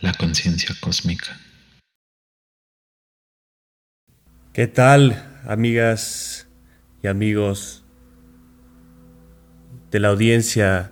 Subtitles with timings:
[0.00, 1.38] La conciencia cósmica.
[4.52, 6.48] ¿Qué tal, amigas
[7.04, 7.84] y amigos
[9.92, 10.90] de la audiencia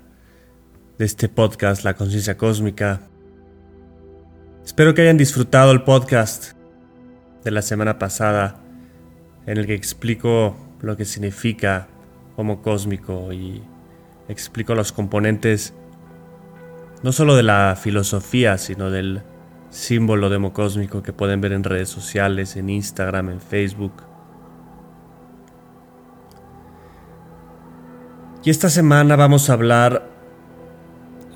[0.97, 3.01] de este podcast, La Conciencia Cósmica?
[4.65, 6.53] Espero que hayan disfrutado el podcast
[7.43, 8.63] de la semana pasada
[9.47, 11.89] en el que explico lo que significa
[12.37, 13.61] Homo cósmico y
[14.29, 15.75] explico los componentes
[17.03, 19.23] no solo de la filosofía, sino del
[19.71, 23.93] símbolo democósmico que pueden ver en redes sociales, en Instagram, en Facebook.
[28.43, 30.09] Y esta semana vamos a hablar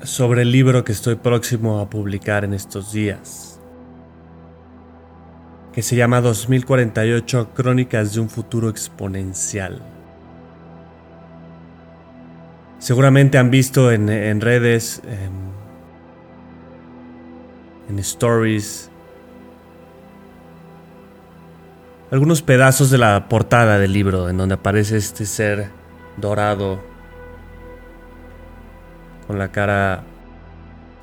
[0.03, 3.59] sobre el libro que estoy próximo a publicar en estos días,
[5.73, 9.81] que se llama 2048 Crónicas de un futuro exponencial.
[12.79, 15.01] Seguramente han visto en, redes,
[17.89, 18.89] en stories,
[22.11, 25.69] algunos pedazos de la portada del libro en donde aparece este ser
[26.17, 26.79] dorado
[29.27, 30.03] con la cara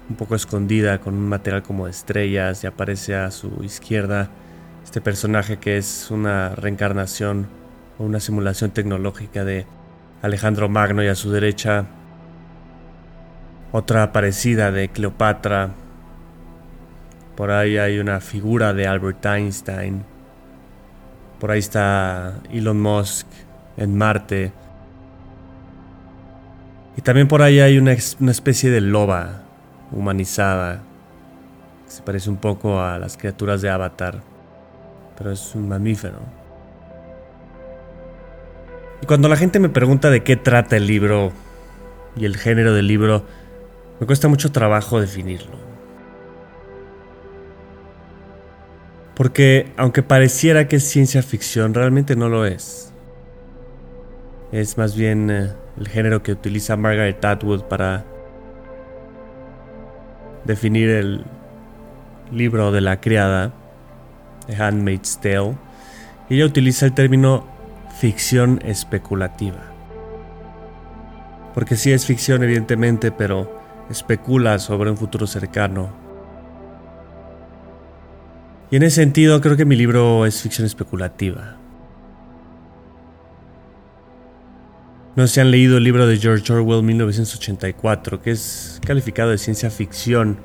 [0.08, 4.30] un poco escondida con un material como estrellas y aparece a su izquierda
[4.84, 7.46] este personaje que es una reencarnación
[7.98, 9.66] o una simulación tecnológica de
[10.22, 11.86] Alejandro Magno y a su derecha
[13.72, 15.70] otra parecida de Cleopatra
[17.36, 20.04] por ahí hay una figura de Albert Einstein.
[21.40, 23.26] Por ahí está Elon Musk
[23.76, 24.52] en Marte.
[26.96, 29.42] Y también por ahí hay una, especie de loba
[29.90, 30.82] humanizada.
[31.86, 34.20] Se parece un poco a las criaturas de Avatar.
[35.16, 36.18] Pero es un mamífero.
[39.00, 41.32] Y cuando la gente me pregunta de qué trata el libro
[42.14, 43.24] y el género del libro,
[43.98, 45.71] me cuesta mucho trabajo definirlo.
[49.22, 52.92] Porque aunque pareciera que es ciencia ficción, realmente no lo es.
[54.50, 58.04] Es más bien eh, el género que utiliza Margaret Atwood para
[60.44, 61.24] definir el
[62.32, 63.52] libro de la criada,
[64.48, 65.56] The Handmaid's Tale.
[66.28, 67.46] Ella utiliza el término
[68.00, 69.62] ficción especulativa.
[71.54, 73.56] Porque sí es ficción evidentemente, pero
[73.88, 76.01] especula sobre un futuro cercano
[78.72, 81.58] y en ese sentido creo que mi libro es ficción especulativa.
[85.14, 89.68] No se han leído el libro de George Orwell 1984, que es calificado de ciencia
[89.68, 90.38] ficción,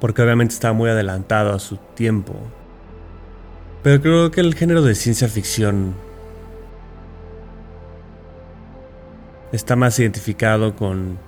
[0.00, 2.36] porque obviamente está muy adelantado a su tiempo.
[3.82, 5.94] Pero creo que el género de ciencia ficción
[9.52, 11.18] está más identificado con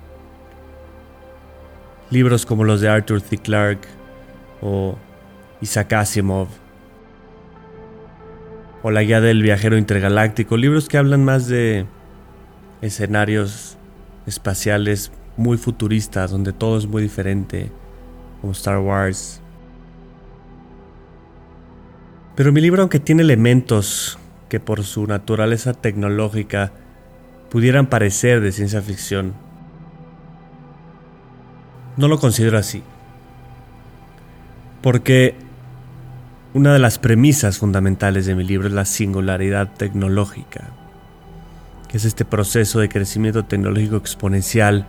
[2.09, 3.37] libros como los de Arthur C.
[3.37, 3.87] Clarke,
[4.61, 4.95] o
[5.61, 6.47] Isaac Asimov
[8.83, 11.87] o La Guía del Viajero Intergaláctico, libros que hablan más de
[12.81, 13.77] escenarios
[14.27, 17.71] espaciales muy futuristas, donde todo es muy diferente,
[18.41, 19.41] como Star Wars.
[22.35, 26.71] Pero mi libro, aunque tiene elementos que por su naturaleza tecnológica
[27.49, 29.33] pudieran parecer de ciencia ficción,
[31.97, 32.83] no lo considero así.
[34.85, 35.33] Porque
[36.53, 40.65] una de las premisas fundamentales de mi libro es la singularidad tecnológica,
[41.87, 44.85] que es este proceso de crecimiento tecnológico exponencial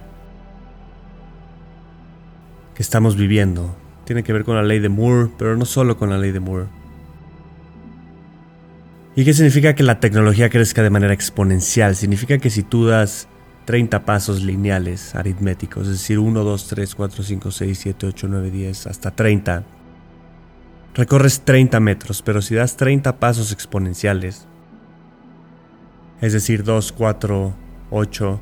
[2.74, 3.74] que estamos viviendo.
[4.04, 6.40] Tiene que ver con la ley de Moore, pero no solo con la ley de
[6.40, 6.66] Moore.
[9.14, 11.96] ¿Y qué significa que la tecnología crezca de manera exponencial?
[11.96, 13.28] Significa que si tú das
[13.64, 18.50] 30 pasos lineales aritméticos, es decir, 1, 2, 3, 4, 5, 6, 7, 8, 9,
[18.50, 19.64] 10, hasta 30,
[20.96, 24.46] recorres 30 metros, pero si das 30 pasos exponenciales,
[26.22, 27.54] es decir, 2, 4,
[27.90, 28.40] 8,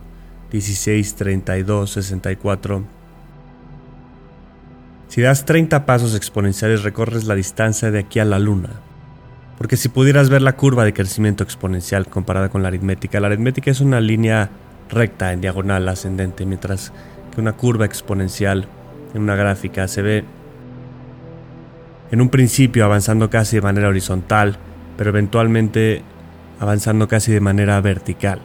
[0.53, 2.85] 16, 32, 64,
[5.09, 8.71] si das 30 pasos exponenciales recorres la distancia de aquí a la luna.
[9.59, 13.71] Porque si pudieras ver la curva de crecimiento exponencial comparada con la aritmética, la aritmética
[13.71, 14.51] es una línea
[14.91, 16.93] recta en diagonal ascendente, mientras
[17.33, 18.67] que una curva exponencial
[19.13, 20.25] en una gráfica se ve
[22.15, 24.57] en un principio avanzando casi de manera horizontal,
[24.97, 26.03] pero eventualmente
[26.61, 28.39] avanzando casi de manera vertical.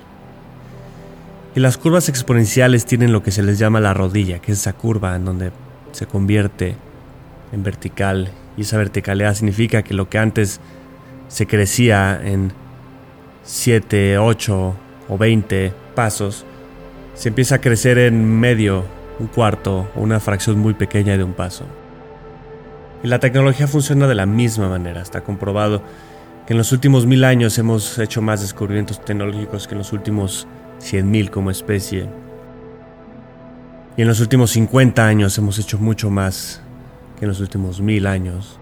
[1.56, 4.74] Y las curvas exponenciales tienen lo que se les llama la rodilla, que es esa
[4.74, 5.52] curva en donde
[5.92, 6.78] se convierte
[7.52, 8.32] en vertical.
[8.58, 10.60] Y esa verticalidad significa que lo que antes
[11.28, 12.52] se crecía en
[13.44, 14.76] 7, 8
[15.10, 16.44] o 20 pasos,
[17.14, 18.84] se empieza a crecer en medio
[19.20, 21.66] un cuarto o una fracción muy pequeña de un paso.
[23.04, 25.02] Y la tecnología funciona de la misma manera.
[25.02, 25.82] Está comprobado
[26.46, 30.48] que en los últimos mil años hemos hecho más descubrimientos tecnológicos que en los últimos
[30.82, 32.10] 100.000 como especie.
[33.96, 36.62] Y en los últimos 50 años hemos hecho mucho más
[37.18, 38.60] que en los últimos mil años.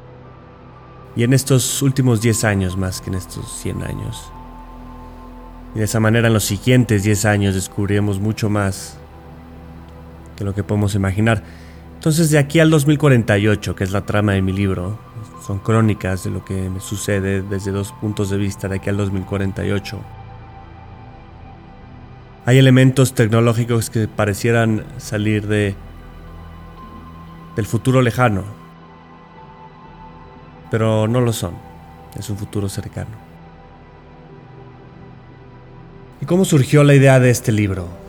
[1.15, 4.31] Y en estos últimos 10 años más que en estos 100 años.
[5.75, 8.97] Y de esa manera en los siguientes 10 años descubriremos mucho más
[10.35, 11.43] que lo que podemos imaginar.
[11.97, 14.99] Entonces de aquí al 2048, que es la trama de mi libro,
[15.45, 18.97] son crónicas de lo que me sucede desde dos puntos de vista de aquí al
[18.97, 19.99] 2048.
[22.45, 25.75] Hay elementos tecnológicos que parecieran salir de
[27.55, 28.43] del futuro lejano,
[30.69, 31.55] pero no lo son.
[32.15, 33.17] Es un futuro cercano.
[36.21, 38.06] ¿Y cómo surgió la idea de este libro?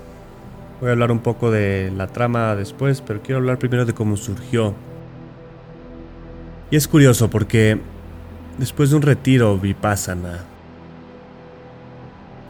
[0.80, 4.16] Voy a hablar un poco de la trama después, pero quiero hablar primero de cómo
[4.16, 4.74] surgió.
[6.70, 7.80] Y es curioso porque
[8.58, 10.44] después de un retiro vipassana,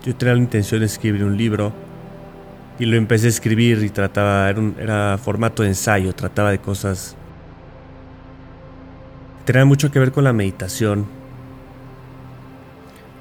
[0.04, 1.72] yo tenía la intención de escribir un libro
[2.78, 7.16] y lo empecé a escribir y trataba, era, era formato de ensayo, trataba de cosas
[9.38, 11.06] que tenían mucho que ver con la meditación.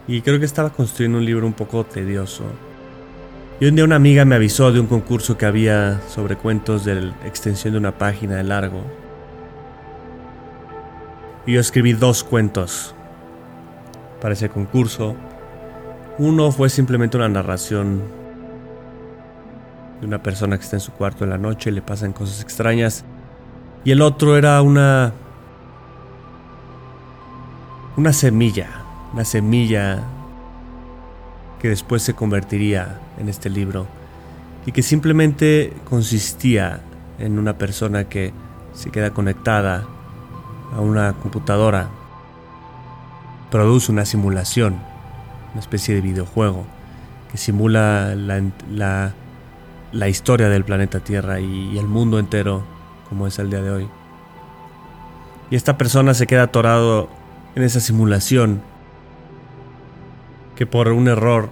[0.06, 2.44] Y creo que estaba construyendo un libro un poco tedioso.
[3.60, 7.12] Y un día una amiga me avisó de un concurso que había sobre cuentos de
[7.26, 8.84] extensión de una página de largo.
[11.48, 12.94] Y yo escribí dos cuentos
[14.22, 15.16] para ese concurso.
[16.20, 18.04] Uno fue simplemente una narración
[20.02, 22.42] de una persona que está en su cuarto en la noche y le pasan cosas
[22.44, 23.06] extrañas.
[23.84, 25.14] Y el otro era una
[27.96, 28.68] una semilla,
[29.14, 30.04] una semilla
[31.60, 33.88] que después se convertiría en este libro
[34.66, 36.82] y que simplemente consistía
[37.20, 38.34] en una persona que
[38.74, 39.86] se queda conectada
[40.76, 41.90] a una computadora,
[43.50, 44.76] produce una simulación,
[45.54, 46.66] una especie de videojuego
[47.32, 49.14] que simula la,
[49.92, 52.64] la, historia del planeta Tierra y, y el mundo entero
[53.10, 53.90] como es el día de hoy.
[55.50, 57.10] Y esta persona se queda atorado
[57.56, 58.62] en esa simulación
[60.58, 61.50] que por un error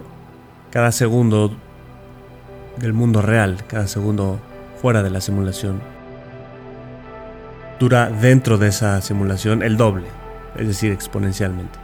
[0.70, 1.56] cada segundo
[2.76, 4.40] del mundo real, cada segundo
[4.82, 5.80] fuera de la simulación,
[7.78, 10.08] dura dentro de esa simulación el doble,
[10.56, 11.78] es decir, exponencialmente.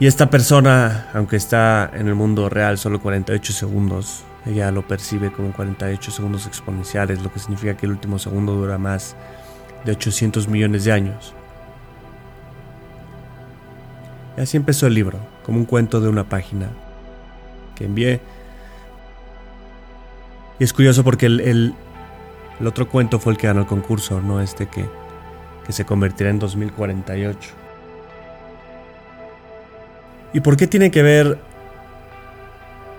[0.00, 5.30] Y esta persona, aunque está en el mundo real solo 48 segundos, ella lo percibe
[5.30, 9.14] como 48 segundos exponenciales, lo que significa que el último segundo dura más
[9.84, 11.34] de 800 millones de años.
[14.36, 16.70] Y así empezó el libro, como un cuento de una página
[17.74, 18.20] que envié.
[20.58, 21.74] Y es curioso porque el, el,
[22.64, 24.84] otro cuento fue el que ganó el concurso, no este que,
[25.66, 27.50] que se convertirá en 2048.
[30.34, 31.38] ¿Y por qué tiene que ver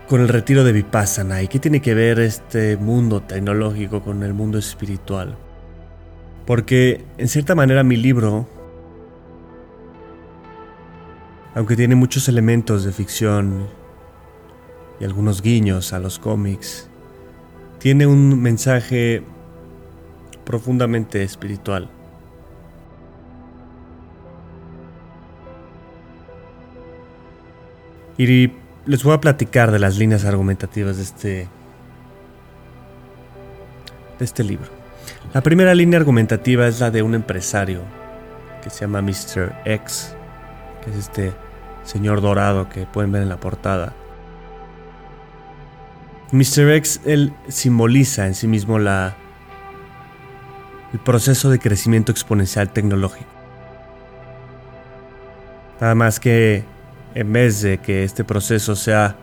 [0.08, 1.42] con el retiro de Vipassana?
[1.42, 5.36] ¿Y qué tiene que ver este mundo tecnológico con el mundo espiritual?
[6.46, 8.48] Porque en cierta manera mi libro
[11.56, 13.68] aunque tiene muchos elementos de ficción
[15.00, 16.90] y algunos guiños a los cómics,
[17.80, 19.24] tiene un mensaje
[20.46, 21.90] profundamente espiritual.
[28.18, 28.52] Y
[28.86, 31.48] les voy a platicar de las líneas argumentativas de este
[34.20, 34.70] de este libro.
[35.34, 37.82] La primera línea argumentativa es la de un empresario
[38.64, 39.54] que se llama Mr.
[39.66, 40.16] X,
[40.84, 41.34] que es este
[41.84, 43.94] señor dorado que pueden ver en la portada.
[46.32, 46.72] Mr.
[46.72, 49.16] X, él simboliza en sí mismo la,
[50.92, 53.30] el proceso de crecimiento exponencial tecnológico.
[55.80, 56.66] Nada más que
[57.13, 59.16] en vez de que este proceso sea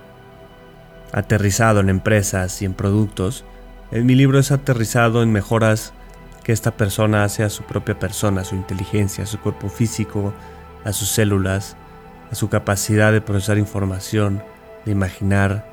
[1.12, 3.44] aterrizado en empresas y en productos,
[3.90, 5.92] en mi libro es aterrizado en mejoras
[6.44, 10.32] que esta persona hace a su propia persona, su inteligencia, su cuerpo físico,
[10.84, 11.76] a sus células,
[12.30, 14.42] a su capacidad de procesar información,
[14.84, 15.68] de imaginar.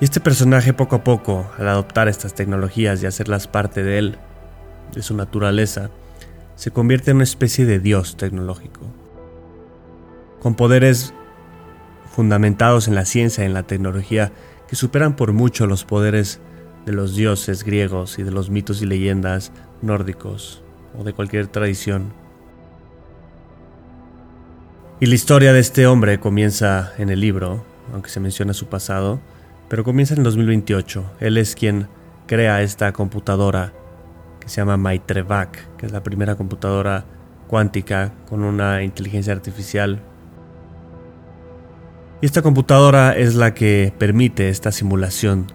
[0.00, 4.18] Y este personaje poco a poco, al adoptar estas tecnologías y hacerlas parte de él,
[4.94, 5.90] de su naturaleza,
[6.56, 8.80] se convierte en una especie de dios tecnológico,
[10.40, 11.14] con poderes
[12.10, 14.32] fundamentados en la ciencia y en la tecnología
[14.68, 16.40] que superan por mucho los poderes
[16.84, 20.62] de los dioses griegos y de los mitos y leyendas nórdicos
[20.98, 22.21] o de cualquier tradición.
[25.02, 29.20] Y la historia de este hombre comienza en el libro, aunque se menciona su pasado,
[29.68, 31.14] Pero comienza en 2028.
[31.18, 31.88] Él es quien
[32.28, 33.72] crea esta computadora
[34.38, 37.04] que se llama Maitrevac, que es la primera computadora
[37.48, 40.00] cuántica con una inteligencia artificial.
[42.20, 45.48] Y esta computadora es la que permite esta simulación,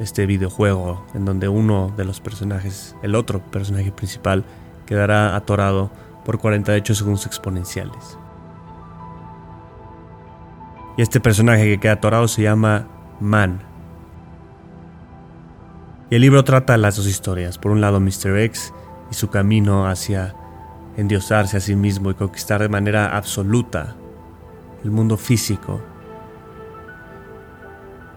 [0.00, 4.44] este videojuego, en donde uno de los personajes, el otro personaje principal,
[4.84, 5.92] quedará atorado
[6.24, 8.18] por 48 segundos exponenciales.
[10.98, 12.88] Y este personaje que queda atorado se llama
[13.20, 13.60] Man.
[16.10, 17.56] Y el libro trata las dos historias.
[17.56, 18.36] Por un lado, Mr.
[18.36, 18.74] X
[19.08, 20.34] y su camino hacia
[20.96, 23.94] endiosarse a sí mismo y conquistar de manera absoluta
[24.82, 25.80] el mundo físico.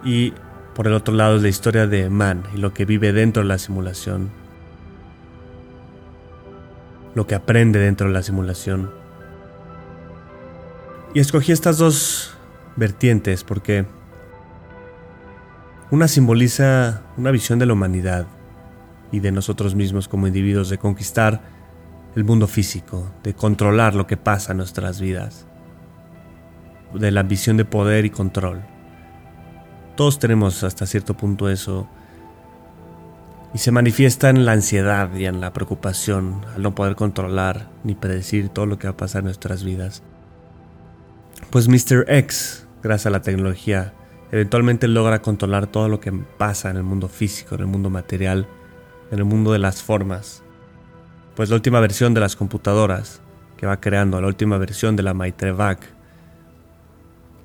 [0.03, 0.33] Y
[0.73, 3.49] por el otro lado es la historia de Man y lo que vive dentro de
[3.49, 4.31] la simulación.
[7.13, 8.89] Lo que aprende dentro de la simulación.
[11.13, 12.39] Y escogí estas dos
[12.75, 13.85] vertientes porque
[15.91, 18.27] una simboliza una visión de la humanidad
[19.11, 21.41] y de nosotros mismos como individuos de conquistar
[22.15, 25.47] el mundo físico, de controlar lo que pasa en nuestras vidas,
[26.93, 28.61] de la ambición de poder y control.
[29.95, 31.87] Todos tenemos hasta cierto punto eso
[33.53, 37.95] y se manifiesta en la ansiedad y en la preocupación al no poder controlar ni
[37.95, 40.03] predecir todo lo que va a pasar en nuestras vidas.
[41.51, 42.05] Pues Mr.
[42.07, 43.93] X, gracias a la tecnología,
[44.31, 48.47] eventualmente logra controlar todo lo que pasa en el mundo físico, en el mundo material,
[49.11, 50.43] en el mundo de las formas
[51.35, 53.21] pues la última versión de las computadoras
[53.57, 55.79] que va creando, la última versión de la Maitrevac,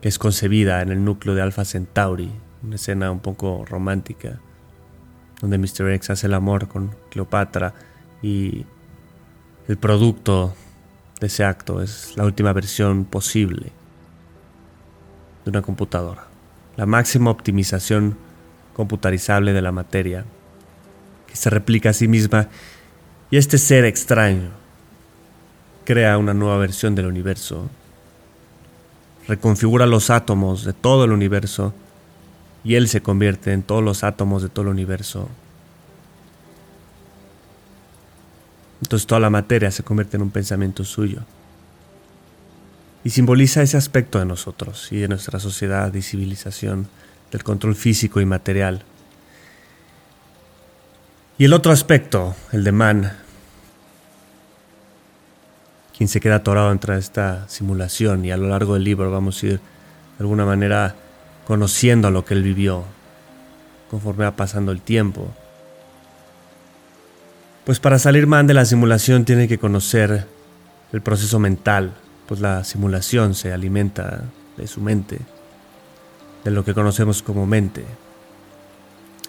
[0.00, 2.30] que es concebida en el núcleo de Alpha Centauri,
[2.62, 4.40] una escena un poco romántica,
[5.40, 5.90] donde Mr.
[5.92, 7.74] X hace el amor con Cleopatra
[8.22, 8.66] y
[9.68, 10.54] el producto
[11.20, 13.72] de ese acto es la última versión posible
[15.46, 16.26] de una computadora,
[16.76, 18.18] la máxima optimización
[18.74, 20.24] computarizable de la materia,
[21.28, 22.48] que se replica a sí misma
[23.30, 24.50] y este ser extraño
[25.84, 27.70] crea una nueva versión del universo,
[29.28, 31.72] reconfigura los átomos de todo el universo
[32.64, 35.28] y él se convierte en todos los átomos de todo el universo.
[38.82, 41.20] Entonces toda la materia se convierte en un pensamiento suyo.
[43.06, 46.88] Y simboliza ese aspecto de nosotros y de nuestra sociedad y civilización,
[47.30, 48.82] del control físico y material.
[51.38, 53.12] Y el otro aspecto, el de Man,
[55.96, 59.46] quien se queda atorado entre esta simulación y a lo largo del libro vamos a
[59.46, 59.60] ir de
[60.18, 60.96] alguna manera
[61.46, 62.86] conociendo lo que él vivió
[63.88, 65.32] conforme va pasando el tiempo.
[67.64, 70.26] Pues para salir Man de la simulación tiene que conocer
[70.92, 71.94] el proceso mental,
[72.26, 74.24] pues la simulación se alimenta
[74.56, 75.18] de su mente,
[76.44, 77.84] de lo que conocemos como mente.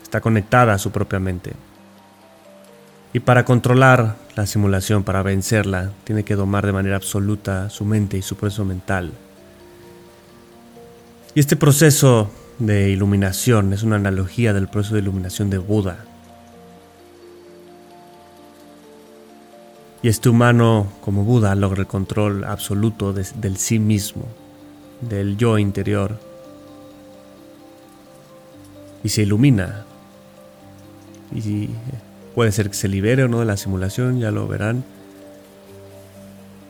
[0.01, 1.53] Está conectada a su propia mente.
[3.13, 8.17] Y para controlar la simulación, para vencerla, tiene que domar de manera absoluta su mente
[8.17, 9.11] y su proceso mental.
[11.33, 16.06] Y este proceso de iluminación es una analogía del proceso de iluminación de Buda.
[20.07, 24.23] Y este humano, como Buda, logra el control absoluto del sí mismo,
[25.01, 26.17] del yo interior.
[29.03, 29.83] Y se ilumina.
[31.35, 31.71] Y
[32.35, 34.85] Puede ser que se libere o no de la simulación, ya lo verán.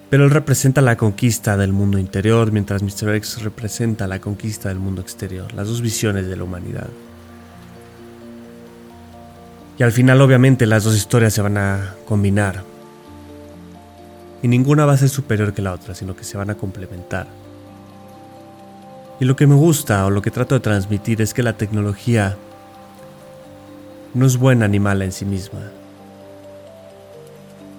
[0.10, 3.14] Pero él representa la conquista del mundo interior, mientras Mr.
[3.18, 6.90] X representa la conquista del mundo exterior, las dos visiones de la humanidad.
[9.78, 12.77] Y al final obviamente las dos historias se van a combinar.
[14.42, 17.28] Y ninguna va a ser superior que la otra, sino que se van a complementar.
[19.20, 22.38] Y lo que me gusta o lo que trato de transmitir es que la tecnología
[24.14, 25.72] no es buena ni mala en sí misma,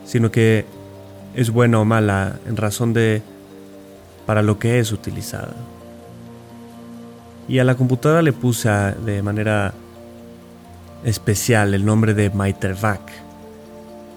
[0.04, 0.66] sino que
[1.34, 3.22] es buena o mala en razón de
[4.26, 5.54] para lo que es utilizada.
[7.48, 9.72] Y a la computadora le puse de manera
[11.04, 13.00] especial el nombre de Maitrevac,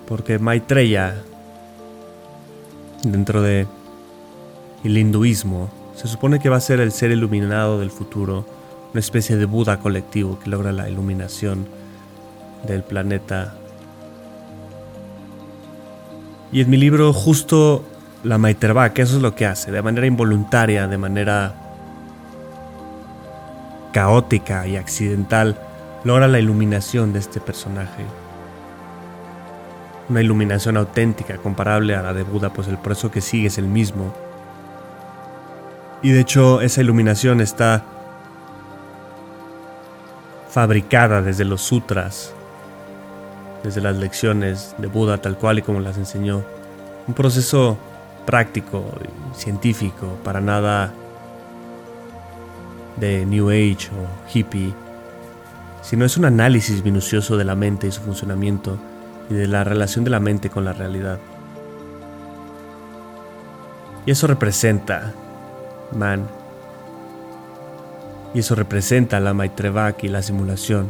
[0.07, 1.15] porque Maitreya,
[3.03, 3.67] dentro de
[4.83, 8.45] el hinduismo, se supone que va a ser el ser iluminado del futuro,
[8.91, 11.67] una especie de Buda colectivo que logra la iluminación
[12.67, 13.55] del planeta.
[16.51, 17.83] Y en mi libro justo
[18.23, 18.37] la
[18.93, 21.55] que eso es lo que hace, de manera involuntaria, de manera
[23.93, 25.59] caótica y accidental,
[26.03, 28.20] logra la iluminación de este personaje.
[30.11, 33.67] Una iluminación auténtica, comparable a la de Buda, pues el proceso que sigue es el
[33.67, 34.13] mismo.
[36.01, 37.85] Y de hecho esa iluminación está
[40.49, 42.33] fabricada desde los sutras,
[43.63, 46.43] desde las lecciones de Buda tal cual y como las enseñó.
[47.07, 47.77] Un proceso
[48.25, 48.83] práctico
[49.33, 50.91] científico, para nada
[52.97, 54.73] de New Age o hippie,
[55.81, 58.77] sino es un análisis minucioso de la mente y su funcionamiento
[59.31, 61.17] y de la relación de la mente con la realidad.
[64.05, 65.13] Y eso representa,
[65.95, 66.27] man,
[68.33, 70.89] y eso representa la Maitrevac y la simulación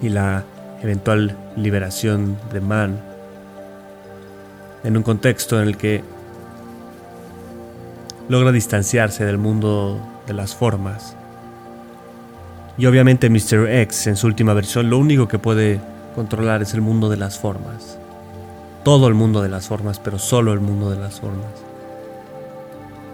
[0.00, 0.44] y la
[0.82, 3.00] eventual liberación de man
[4.82, 6.02] en un contexto en el que
[8.30, 11.16] logra distanciarse del mundo de las formas.
[12.78, 13.68] Y obviamente Mr.
[13.68, 15.80] X en su última versión lo único que puede
[16.16, 17.98] controlar es el mundo de las formas.
[18.82, 21.52] Todo el mundo de las formas, pero solo el mundo de las formas.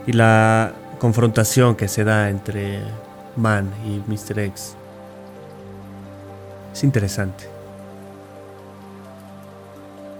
[0.06, 2.80] Y la confrontación que se da entre
[3.36, 4.38] Man y Mr.
[4.38, 4.76] X
[6.72, 7.48] es interesante.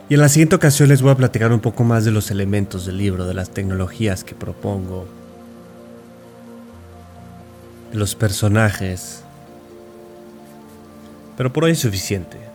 [0.08, 2.84] Y en la siguiente ocasión les voy a platicar un poco más de los elementos
[2.84, 5.06] del libro, de las tecnologías que propongo,
[7.92, 9.22] de los personajes.
[11.36, 12.51] Pero por hoy es suficiente.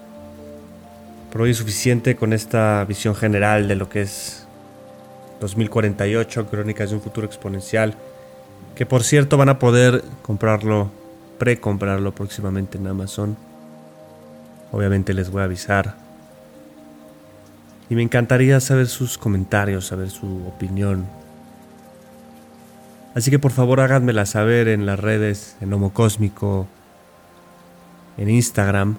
[1.31, 4.47] Por hoy es suficiente con esta visión general de lo que es
[5.41, 7.95] 2048, Crónicas de un futuro exponencial,
[8.75, 10.89] que por cierto van a poder comprarlo,
[11.37, 13.37] pre-comprarlo próximamente en Amazon.
[14.71, 15.95] Obviamente les voy a avisar
[17.89, 21.05] y me encantaría saber sus comentarios, saber su opinión.
[23.15, 26.67] Así que por favor háganmela saber en las redes, en Homo Cósmico,
[28.17, 28.97] en Instagram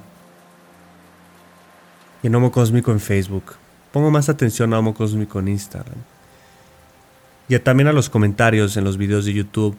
[2.22, 3.57] y en Homo Cósmico en Facebook.
[3.92, 5.98] Pongo más atención a Homo Cósmico en Instagram.
[7.48, 9.76] Y también a los comentarios en los videos de YouTube.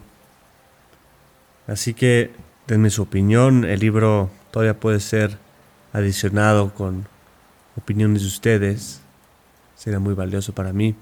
[1.66, 2.32] Así que
[2.66, 3.64] denme su opinión.
[3.64, 5.38] El libro todavía puede ser
[5.92, 7.06] adicionado con
[7.76, 9.02] opiniones de ustedes.
[9.76, 10.96] Sería muy valioso para mí.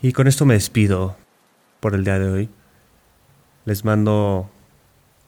[0.00, 1.16] Y con esto me despido
[1.80, 2.50] por el día de hoy.
[3.66, 4.48] Les mando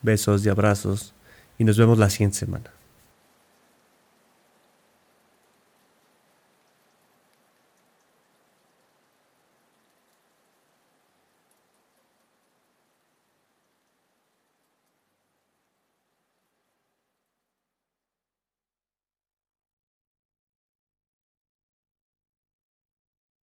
[0.02, 1.12] besos y abrazos
[1.58, 2.70] y nos vemos la siguiente semana.